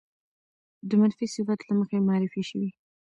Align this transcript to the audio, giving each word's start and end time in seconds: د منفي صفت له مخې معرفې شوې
د 0.89 0.91
منفي 1.01 1.27
صفت 1.35 1.59
له 1.67 1.73
مخې 1.79 1.97
معرفې 2.07 2.41
شوې 2.49 2.69